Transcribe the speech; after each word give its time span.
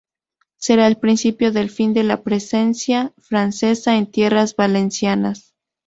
Será 0.57 0.87
el 0.87 0.97
principio 0.97 1.51
del 1.51 1.69
fin 1.69 1.93
de 1.93 2.01
la 2.01 2.23
presencia 2.23 3.13
francesa 3.19 3.97
en 3.97 4.09
tierras 4.09 4.55
valencianas. 4.55 5.53